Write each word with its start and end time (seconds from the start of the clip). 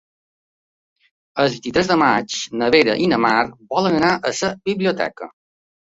El 1.43 1.49
vint-i-tres 1.57 1.91
de 1.91 1.97
maig 2.03 2.37
na 2.61 2.69
Vera 2.77 2.95
i 3.05 3.11
na 3.13 3.19
Mar 3.29 3.45
volen 3.75 3.99
anar 4.01 4.11
a 4.31 4.35
la 4.39 4.51
biblioteca. 4.71 5.29